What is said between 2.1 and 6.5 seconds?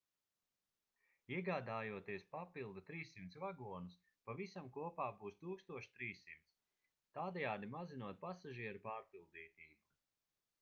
papildu 300 vagonus pavisam kopā būs 1300